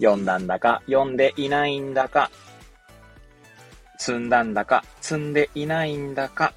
[0.00, 2.30] 読んだんだか読んでいないんだか、
[3.98, 6.54] 積んだんだか積んでいないんだか、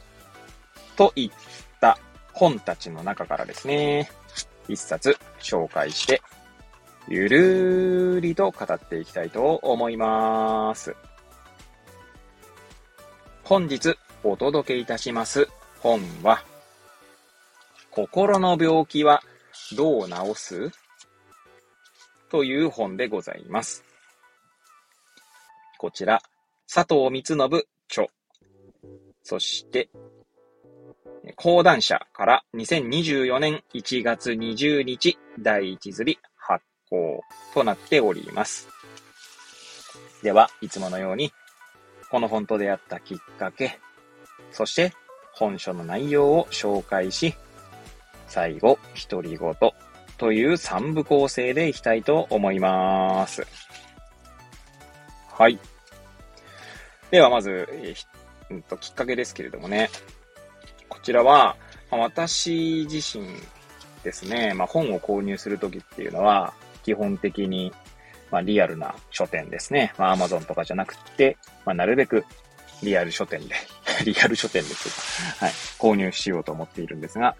[0.95, 1.31] といっ
[1.81, 2.00] た
[2.31, 4.09] 本たちの中からですね、
[4.67, 6.22] 一冊紹介して、
[7.09, 10.95] ゆるーりと語っていきたいと思います。
[13.44, 15.50] 本日お届けいたします
[15.81, 16.41] 本は、
[17.91, 19.22] 心の病気は
[19.75, 20.72] どう治す？
[22.34, 23.84] という本でございます。
[25.78, 26.20] こちら、
[26.68, 28.08] 佐藤光信著。
[29.22, 29.92] そして、
[31.36, 37.22] 講談社から2024年1月20日第1釣り発行
[37.53, 38.68] となっております。
[40.23, 41.31] では、いつものように、
[42.09, 43.80] この本と出会ったきっかけ、
[44.52, 44.92] そして
[45.34, 47.36] 本書の内容を紹介し、
[48.28, 49.53] 最後、独り言
[50.17, 53.45] という3部構成でいきたいと思います。
[55.31, 55.59] はい。
[57.11, 59.89] では、まず、えー、と、きっかけですけれどもね。
[60.89, 61.56] こちらは、
[61.91, 63.28] まあ、私自身
[64.03, 66.53] ですね、まあ、本を購入するときっていうのは、
[66.84, 67.73] 基本的に、
[68.31, 69.94] まあ、リアルな書店ですね。
[69.97, 72.25] まあ、Amazon とかじゃなくて、まあ、なるべく
[72.84, 73.56] リアル書店で
[74.06, 77.36] リアル書店ですはい、購入しようと思っているんですが、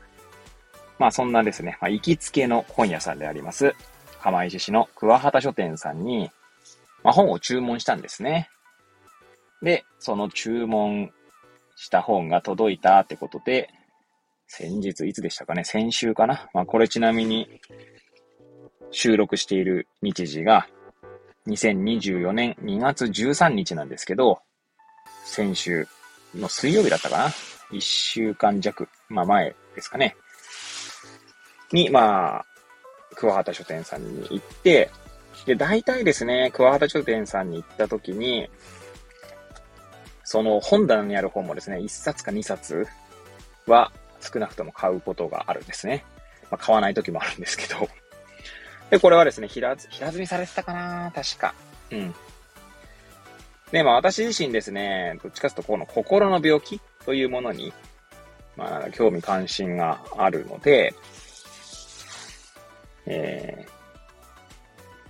[1.00, 3.74] まあそんなですね、まあ行きつけの本屋さんであります、
[4.22, 6.30] 釜石市の桑畑書店さんに、
[7.04, 8.50] まあ本を注文したんですね。
[9.62, 11.12] で、その注文
[11.76, 13.70] した本が届いたってことで、
[14.48, 17.60] 先日、いつでしたかね先週かなまあこれちなみに
[18.92, 20.68] 収録している日時が
[21.48, 24.42] 2024年2月13日なんですけど、
[25.26, 25.88] 先週
[26.36, 27.30] の水曜日だったかな
[27.72, 30.16] 一週間弱、まあ前ですかね。
[31.74, 32.46] に、まあ、
[33.16, 34.90] 桑畑書店さんに行って、
[35.46, 38.50] で、大体ですね、桑畑書店さんに行った時に、
[40.24, 42.88] その本棚にある本もですね、1冊か2冊
[43.68, 43.92] は
[44.22, 46.06] 少なくとも買うことがあるんですね。
[46.50, 47.90] まあ、買わない時もあるんですけど。
[48.90, 51.54] で、これはですね、平積みされてたかな確か。
[51.92, 52.16] うん。
[53.72, 57.74] で、まあ私自身ですね、どっちかというとこの心の病気というものに、
[58.56, 60.94] まあ興味関心があるので、
[63.06, 63.70] えー、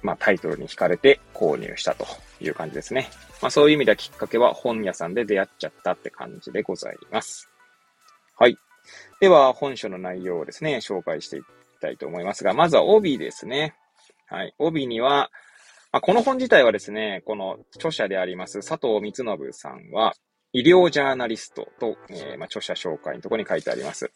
[0.02, 2.06] まあ、タイトルに惹かれて購入したと
[2.42, 3.10] いう感じですね。
[3.42, 7.50] まあ、そういう意味ではきっかけは本屋さんで出会っちゃったって感じでございます。
[8.38, 8.58] はい。
[9.20, 11.46] では、本書の内容をですね、紹介していき
[11.80, 13.76] たいと思いますが、まずは帯ですね。
[14.28, 14.54] はい。
[14.58, 15.30] 帯には、
[15.92, 20.14] まあ、この本自体はですね、この著者であります佐藤光信さんは、
[20.52, 24.12] 医療ジャーナリストと、えー、まあ、著者紹介のところに書いてあります。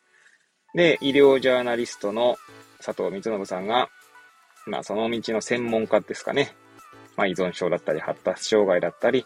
[0.77, 2.37] で、医療ジャーナリストの
[2.77, 3.89] 佐藤光信さんが、
[4.67, 6.55] まあ、その道の専門家ですかね。
[7.15, 9.25] まあ、依存症だったり、発達障害だったり、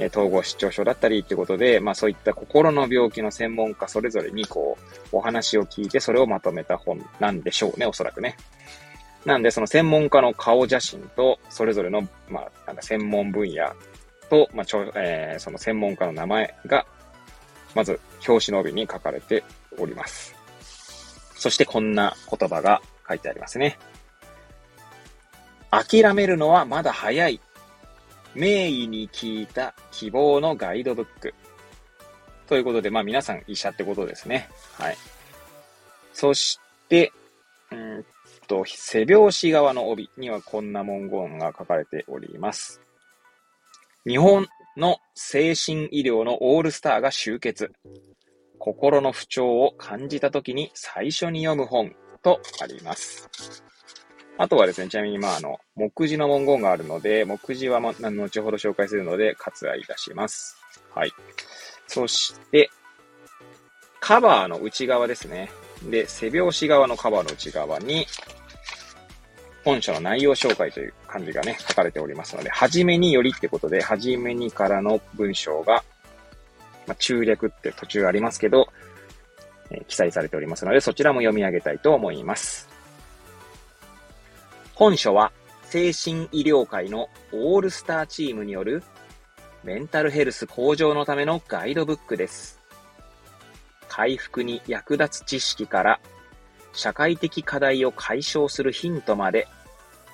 [0.00, 4.78] え統合失調症だったりってことで、まあそういった心の病気の専門家それぞれにこ
[5.12, 8.36] う、お話を聞いてそれをまとめた本なんでしょうね、おそらくね。
[9.24, 13.72] なんでその専門家の顔写真と、それぞれの、まあ、なんか専門分野
[14.30, 16.86] と、まあちょ、えー、その専門家の名前が、
[17.74, 19.42] まず表紙の帯に書かれて
[19.78, 20.37] おります。
[21.38, 23.78] そしてこんな言葉が書いてありますね。
[25.70, 27.40] 諦めるのはまだ早い。
[28.34, 31.34] 名医に聞いた希望のガイドブック。
[32.46, 34.48] ということで、まあ皆さん医者ってことですね。
[34.78, 34.96] はい。
[36.12, 37.12] そして、
[37.70, 38.04] うん
[38.48, 42.80] と、背表紙側の帯にはこんな文言が書かれております。
[44.06, 47.70] 日本の精神医療のオールスターが集結。
[48.58, 53.28] 心の不調を感じた時に最初に読む本とあります。
[54.40, 60.56] あとはですね、ちなみに、まあ、あの、目次の文言があるので、目次は、ま、後ほど紹介するので、割愛いたします。
[60.94, 61.12] はい。
[61.88, 62.70] そして、
[64.00, 65.50] カバーの内側ですね。
[65.90, 68.06] で、背表紙側のカバーの内側に、
[69.64, 75.82] 本書の内容紹介という漢字がね、書かれておりますので、はじめによりってことで、はじめにからの文章が
[76.88, 78.68] まあ、中略って途中ありますけど、
[79.70, 82.68] え、記載されておりますので、そちらも読み上げたいと思います。
[84.74, 85.30] 本書は、
[85.64, 88.82] 精神医療界のオールスターチームによる
[89.62, 92.58] メンタルヘルス向上のためのガイドブックです。
[93.88, 96.00] 回復に役立つ知識から
[96.72, 99.48] 社会的課題を解消するヒントまで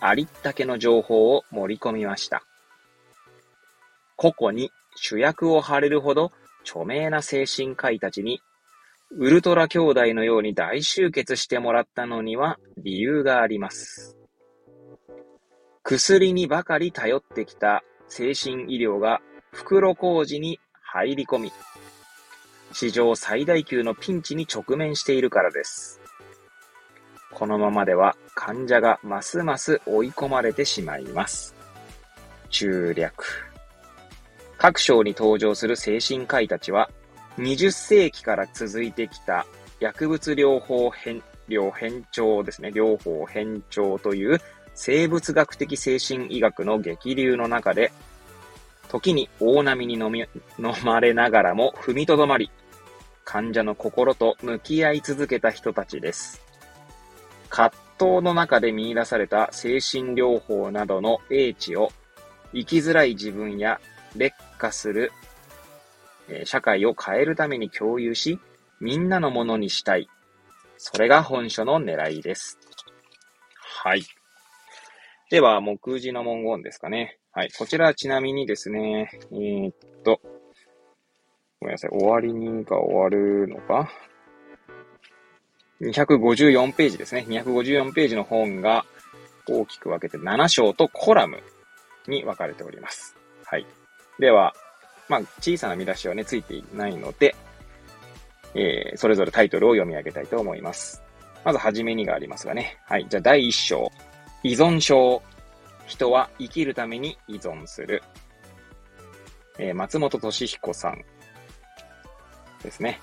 [0.00, 2.44] ありったけの情報を盛り込みました。
[4.16, 6.32] 個々に主役を張れるほど
[6.64, 8.40] 著名な精神科医たちに
[9.16, 14.16] ウルトラ兄弟のように大集結してもらったのには理由があります。
[15.84, 19.20] 薬にばかり頼ってきた精神医療が
[19.52, 21.52] 袋小路に入り込み、
[22.72, 26.00] 史上最大級のピンチに直面しているからです。
[27.30, 31.54] このままでは患者がますます追い込まれてしまいます。
[32.48, 33.53] 中略。
[34.64, 36.88] 各章に登場する精神科医たちは、
[37.36, 39.44] 20世紀から続いてきた
[39.78, 42.70] 薬物療法変、療変調ですね。
[42.70, 44.40] 療法変調という
[44.74, 47.92] 生物学的精神医学の激流の中で、
[48.88, 50.20] 時に大波に飲み、
[50.58, 52.50] 飲まれながらも踏みとどまり、
[53.26, 56.40] 患者の心と向き合い続けた人たちです。
[57.50, 61.90] 葛藤の中で見出された精神療法などの英知を
[62.54, 63.78] 生きづらい自分や
[64.16, 64.34] 劣
[64.64, 65.12] 化する、
[66.28, 68.38] え社会を変えるために共有し、
[68.80, 70.08] みんなのものにしたい。
[70.78, 72.58] それが本書の狙いです。
[73.82, 74.02] はい。
[75.30, 77.18] では、目次の文言ですかね。
[77.32, 77.50] はい。
[77.58, 80.20] こちらはちなみにですね、えー、っと、
[81.60, 81.90] ごめんなさい。
[81.90, 83.90] 終わりにが終わるのか
[85.82, 87.26] ?254 ページですね。
[87.28, 88.86] 254ページの本が
[89.48, 91.42] 大きく分けて7章とコラム
[92.06, 93.16] に分かれております。
[93.44, 93.66] はい。
[94.18, 94.54] では、
[95.08, 97.34] まあ、小さな見出しはね、ついていないので、
[98.54, 101.02] えー、それぞれタイトルを読み上げたいと思います。
[101.44, 102.78] まず、はじめにがありますがね。
[102.86, 103.06] はい。
[103.08, 103.90] じゃあ、第1章。
[104.42, 105.22] 依存症。
[105.86, 108.02] 人は生きるために依存する。
[109.58, 111.04] えー、松本敏彦さん
[112.62, 113.00] ですね。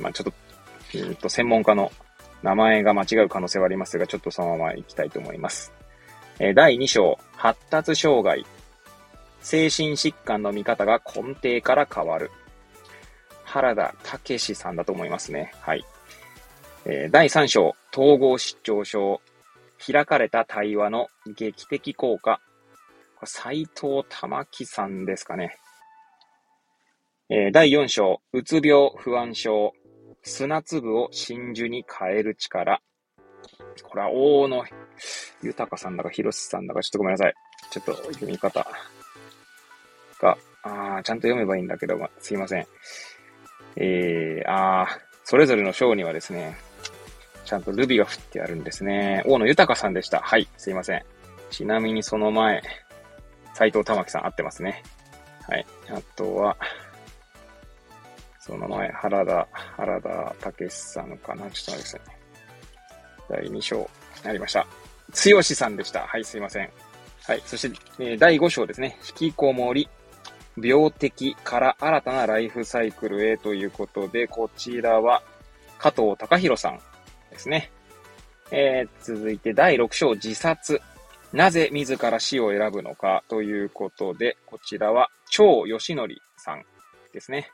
[0.00, 0.32] まあ、ちょっ
[0.92, 1.90] と、うんと、専門家の
[2.42, 5.72] 名前が間違う可能性はありますが、ちょっとそのまま行きたいと思います。
[6.38, 8.46] えー、第2章、発達障害。
[9.42, 12.30] 精神疾患の見方が根底から変わる。
[13.44, 15.52] 原田武史さんだと思いますね。
[15.60, 15.84] はい。
[16.86, 19.20] えー、第3章、統合失調症。
[19.84, 22.40] 開かれた対話の劇的効果。
[23.24, 25.56] 斎藤玉樹さんですかね。
[27.28, 29.72] えー、第4章、うつ病、不安症。
[30.22, 32.80] 砂粒を真珠に変える力。
[33.82, 34.64] これは大野
[35.42, 37.34] 豊さんだか広瀬さんだかちょっとごめんなさい。
[37.70, 38.66] ちょっと読み方
[40.22, 42.66] が、あー、ちゃんと読めばいいんだけど、ま、すいません。
[43.76, 46.56] えー、あー、それぞれの章にはですね、
[47.44, 49.22] ちゃんとルビが振ってあるんですね。
[49.26, 50.20] 大野豊さんでした。
[50.20, 51.02] はい、すいません。
[51.50, 52.62] ちなみにその前、
[53.54, 54.82] 斎藤玉樹さん合ってますね。
[55.48, 55.66] はい。
[55.90, 56.56] あとは、
[58.40, 62.00] その前、原田、原田武さんかなちょっと待ってください。
[63.28, 63.90] 第2章、
[64.24, 64.66] なりました。
[65.30, 66.06] 剛さんでした。
[66.06, 66.70] はい、すいません。
[67.24, 67.42] はい。
[67.44, 68.98] そして、えー、第5章ですね。
[69.08, 69.88] 引きこもり、
[70.56, 75.22] 病的から新たなライフサイクルへということで、こちらは、
[75.78, 76.80] 加藤隆弘さん
[77.30, 77.70] ですね。
[78.50, 80.80] えー、続いて第6章自殺。
[81.32, 86.64] なぜ自ら死を選ぶのかということで、こちらは超義則さん
[87.12, 87.50] ですね。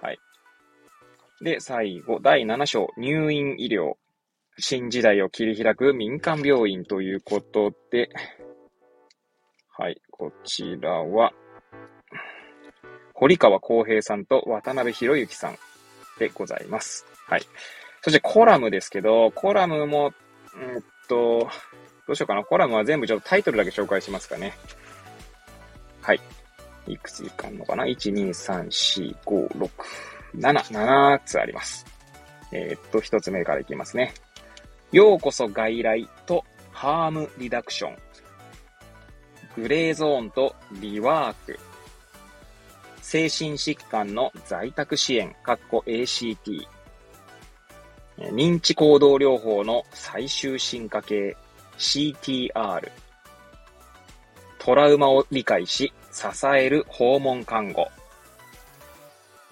[0.00, 0.18] はい。
[1.40, 3.94] で、最後、第7章入院医療。
[4.60, 8.08] 新時代を切り開く民間病院ということで、
[9.68, 11.32] はい、こちらは、
[13.20, 15.58] 堀川康平さんと渡辺博之さん
[16.20, 17.04] でございます。
[17.26, 17.42] はい。
[18.00, 20.12] そしてコラムですけど、コラムも、
[20.54, 21.48] うんと、
[22.06, 22.44] どうしようかな。
[22.44, 24.54] コラムは全部ちょっとタイトルだけ紹介しますかね。
[26.00, 26.20] はい。
[26.86, 29.70] いくついかんのかな ?1、2、3、4、5、6、
[30.36, 31.86] 7、7つあります。
[32.52, 34.14] えー、っと、一つ目からいきますね。
[34.92, 37.96] ようこそ外来とハームリダクション。
[39.56, 41.58] グレーゾーンとリワーク。
[43.10, 46.66] 精神疾患の在宅支援、かっこ ACT。
[48.18, 51.34] 認知行動療法の最終進化系
[51.78, 52.90] CTR
[54.58, 57.88] トラウマを理解し支える訪問看護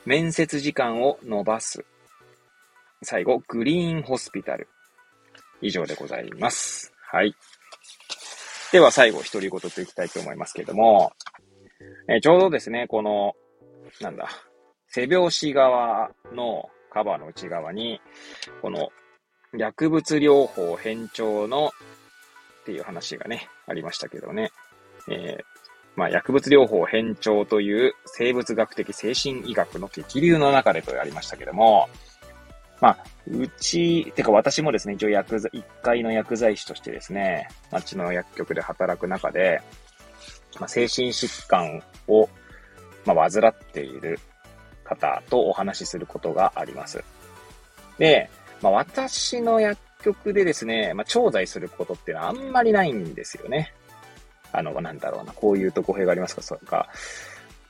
[0.04, 1.82] 面接時間を伸ばす
[3.00, 4.68] 最後、グリーンホスピタル。
[5.62, 6.92] 以上でございます。
[7.10, 7.34] はい。
[8.70, 11.14] では最後、独り言といきたいと思いますけれども、
[12.08, 13.34] え、ちょうどですね、この、
[14.00, 14.28] なんだ、
[14.88, 18.00] 背拍子側のカバーの内側に、
[18.62, 18.90] この
[19.56, 21.68] 薬物療法変調の
[22.62, 24.50] っていう話がね、ありましたけどね。
[25.08, 25.44] えー、
[25.94, 31.88] まあ、薬物療法変調という生物学的精神医学の激流の中でとありましたけども、
[32.80, 39.62] まあ、うち、てか私もですね、一応薬剤、一階の薬剤師としてですね、町の薬局で働く中で、
[40.60, 42.28] まあ、精神疾患を、
[43.06, 44.18] まあ、患っている
[44.84, 47.02] 方とお話しすることがあります。
[47.98, 48.28] で、
[48.62, 53.72] まあ、私の薬局でですね、まあ、調剤することっていうのはあんまりないんですよね。
[54.52, 56.88] あの、なんだろうな、こういうと語弊がありますか、それか、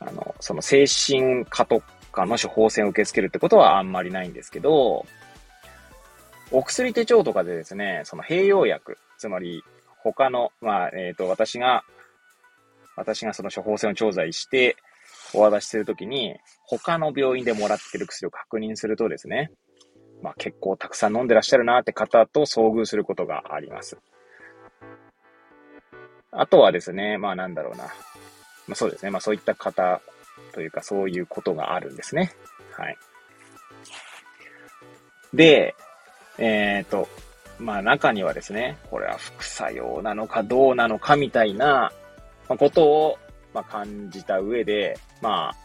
[0.01, 5.07] あの、その精神科とかの処方箋を受け付けるってことはあんまりないんですけど、
[6.53, 9.65] お薬手帳とかでですね、その併用薬、つまり
[9.99, 11.85] 他の、まあ、えっ、ー、と、私が、
[12.95, 14.77] 私がその処方箋を調剤して、
[15.37, 19.51] お渡しするときに、他の病院でもらってる薬を確認するとですね、
[20.23, 23.99] まあ結構たくさん飲んでらっしゃるなって方と遭遇することがあります。
[26.33, 27.85] あとはですね、まあなんだろうな。
[28.67, 29.11] まあそうですね。
[29.11, 30.01] まあそういった方
[30.53, 32.33] というかそういうことがあるんですね。
[32.73, 32.97] はい。
[35.35, 35.75] で、
[36.39, 37.09] えっ、ー、と、
[37.59, 41.93] まあ中にはですね、これは副作用なのかどうなのかみたいな
[42.49, 43.19] ことを、
[43.57, 45.57] まあ、感じた上で、まあ、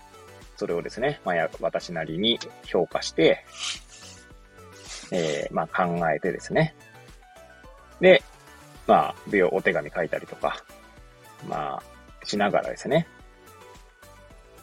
[0.55, 3.43] それをですね、まあ、私なりに評価して、
[5.11, 6.73] えー、まあ考えてですね。
[7.99, 8.23] で、
[8.87, 9.15] まあ、
[9.51, 10.63] お手紙書いたりとか、
[11.49, 13.07] まあ、しながらですね。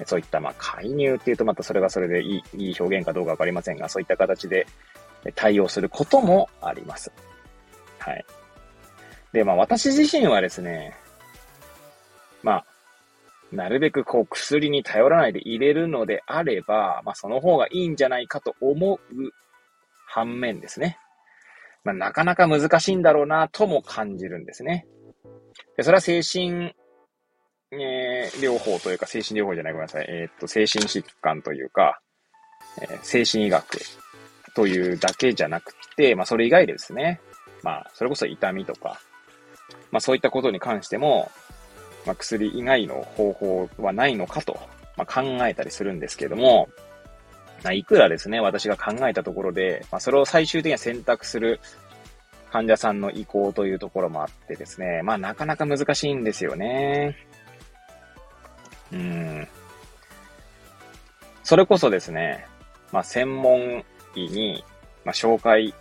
[0.06, 4.66] そういった、まあ、介入っていうとまたそれがそれでいい、いい表現かどうかわかりませんが、そういった形で
[5.34, 7.12] 対応することもあります。
[7.98, 8.24] はい。
[9.34, 10.96] で、まあ、私自身はですね、
[12.42, 12.64] まあ、
[13.52, 18.98] なるべくこう薬に頼らないで入れるのであれば、まあその方がいいんじゃないかと思う
[20.06, 20.98] 反面ですね。
[21.84, 24.86] まあなかなか難しいんだろうなとも感じるんですね。
[25.76, 26.74] で、それは精神、
[27.70, 30.06] えー、療法というか、精神療法じゃない、ごめんなさい。
[30.08, 32.00] えー、っと、精神疾患というか、
[32.82, 33.78] えー、精神医学
[34.54, 37.20] というだけじゃなくて、まあそれ以外でですね。
[37.62, 39.00] まあ、それこそ痛みとか、
[39.90, 41.30] まあそういったことに関しても、
[42.08, 44.58] まあ、薬以外の方法はないのかと、
[44.96, 46.70] まあ、考えたりするんですけれども、
[47.62, 51.60] まあ、いくらですね、私が考えたところで、まあ、それを最終的には選択する
[52.50, 57.14] 患者さんの意向というところもあってですね、まあ、なかなか難しいんですよね。
[58.90, 59.46] うん。
[61.44, 62.46] それこそですね、
[62.90, 63.84] まあ、専門
[64.14, 64.64] 医に、
[65.04, 65.74] まあ、紹介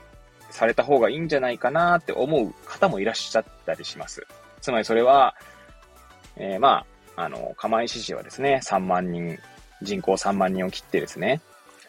[0.49, 4.27] された方がいいんじゃないかなって思う方もいらっしゃったりします。
[4.59, 5.33] つまりそれは、
[6.39, 9.37] えー、まあ、あの、釜石市はですね、3万人、
[9.81, 11.41] 人口3万人を切ってですね、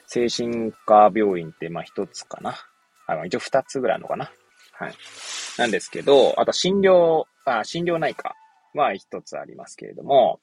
[0.07, 2.55] 精神科病院って、まあ一つかな。
[3.07, 4.31] あの、一応二つぐらいあるのかな。
[4.73, 4.95] はい。
[5.59, 8.35] なんですけど、あと診療、あ、診療内科
[8.75, 10.41] は一つありますけれども、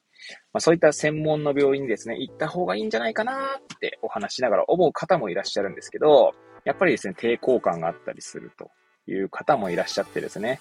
[0.52, 3.32] まあ、そういった専門の病院にですね、行った方がいいんじゃないかな
[3.74, 6.34] ってお話しながら思う方もいらっしゃるんですけど、
[6.64, 8.70] やっぱりですね、抵抗感があったりすると
[9.10, 10.60] いう方もいらっしゃってですね、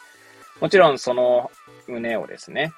[0.61, 1.51] もちろんその
[1.87, 2.71] 旨をですね、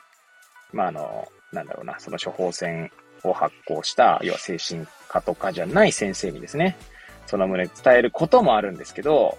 [0.74, 2.92] まあ、あの、なんだろうな、その処方箋
[3.24, 6.78] を発行した、要は精神科とかじゃない先生にですね、
[7.26, 9.38] その旨伝えることもあるんですけど、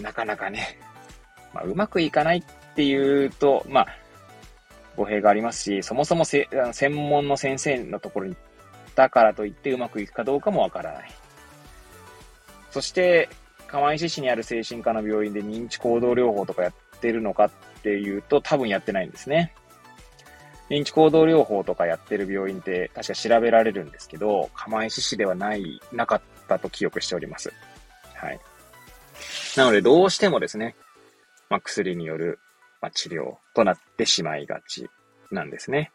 [0.00, 0.78] なかなかね、
[1.52, 3.86] まあ、うまくいかないっていうと、まあ、
[4.96, 8.36] 語弊がありますし、そもそもせ専門の先生のところに
[8.94, 11.10] だからといってうまくいくかどうかもわからない。
[12.70, 13.28] そして、
[13.66, 17.50] 釜石市にある精神科の病院で認知行動療法とかやってるのかっ
[17.80, 19.54] っていうと多分やってないんですね。
[20.68, 27.52] 認知行動療法とかやってる病院って確か調べられるんですけど、釜石市ではない、なかったと記憶しております。
[28.14, 28.40] はい。
[29.56, 30.76] なのでどうしてもですね、
[31.48, 32.38] まあ、薬による、
[32.80, 34.88] まあ、治療となってしまいがち
[35.32, 35.90] なんですね。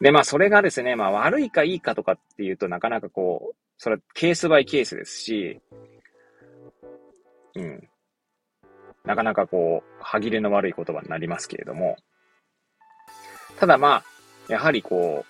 [0.00, 5.60] で、まあそれがですね、まあ悪いかいいかとかっていうとなかなかこう、それはケースバイケースですし、
[7.54, 7.88] うん。
[9.04, 11.96] なかなかこう、歯切れの悪い言葉になりますけれども、
[13.58, 14.04] ただまあ、
[14.48, 15.24] やはりこ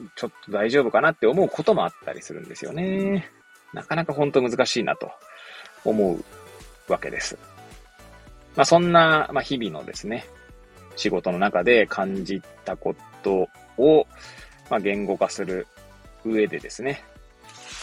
[0.00, 3.28] う、ちょっと大丈夫かなって思うこともあったりするんですよね。
[3.72, 5.10] なかなか本当難しいなと
[5.84, 6.24] 思う
[6.90, 7.38] わけです。
[8.56, 10.26] まあそんな、まあ日々のですね、
[10.96, 14.06] 仕事の中で感じたことを、
[14.70, 15.66] まあ言語化する
[16.24, 17.02] 上でですね、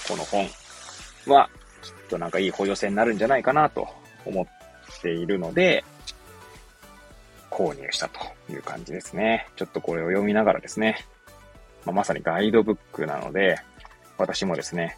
[0.07, 0.47] この本
[1.27, 1.49] は
[1.81, 3.87] きっとなんかいい補助線になるんじゃないかなと
[4.25, 4.58] 思っ
[5.01, 5.83] ているので、
[7.49, 8.19] 購入したと
[8.51, 9.47] いう感じですね。
[9.55, 11.05] ちょっとこれを読みながらですね、
[11.85, 13.59] まあ、まさにガイドブックなので、
[14.17, 14.97] 私もですね、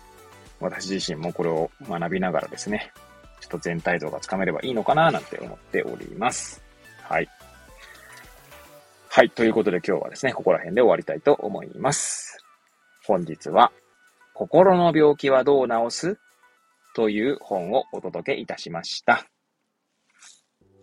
[0.60, 2.91] 私自身もこれを学びながらですね、
[3.39, 6.63] ちょっと全体像がつかめればいいのかななんて思っております。
[7.03, 7.27] はい。
[9.10, 9.29] はい。
[9.31, 12.38] ということで今日はですね、ここら辺で終わりたいと思います。
[13.05, 13.72] 本日は、
[14.34, 16.20] 心の病気はどう治す？
[16.93, 19.30] という本をお届けいたしました。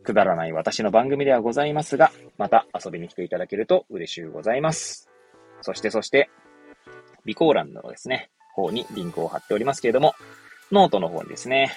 [0.03, 5.09] くだらない私の番組ではございますが、また遊びに来ていただけると嬉しゅうございます。
[5.61, 6.31] そしてそして、
[7.23, 10.15] 備考欄のですね、方にリンクを貼っておりますけれども、
[10.73, 11.73] ノートの方にですね、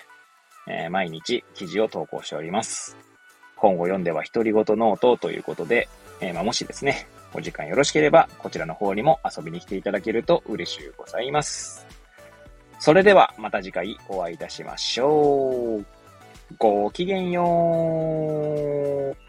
[0.68, 2.98] えー、毎日記事を投稿しております。
[3.56, 5.88] 本を読んでは独り言ノートということで、
[6.20, 11.88] えー、まあ、もしですね、お時間よろしければ、こちらの方にも遊びに来ていただけると嬉しゅうございます。
[12.80, 16.00] それでは、また次回お会いいたしましょう。
[16.58, 17.43] ごきげんよ
[19.15, 19.21] う。